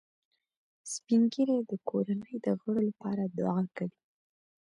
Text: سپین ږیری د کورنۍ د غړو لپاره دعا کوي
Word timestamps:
سپین 0.93 1.21
ږیری 1.33 1.57
د 1.71 1.73
کورنۍ 1.89 2.35
د 2.45 2.47
غړو 2.59 2.81
لپاره 2.89 3.23
دعا 3.37 3.61
کوي 3.77 3.99